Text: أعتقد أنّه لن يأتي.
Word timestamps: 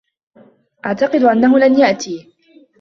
أعتقد 0.85 1.23
أنّه 1.23 1.59
لن 1.59 1.79
يأتي. 1.79 2.31